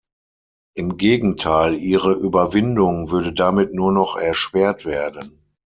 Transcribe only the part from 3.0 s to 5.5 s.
würde damit nur noch erschwert werden.